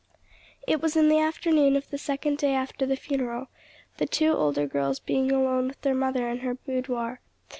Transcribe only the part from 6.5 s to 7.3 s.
boudoir.